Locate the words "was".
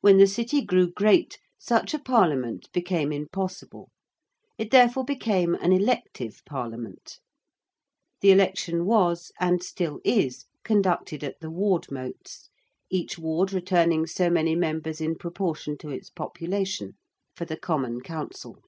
8.86-9.30